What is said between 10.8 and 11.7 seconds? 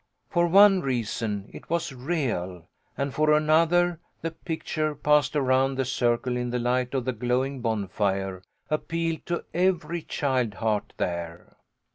there.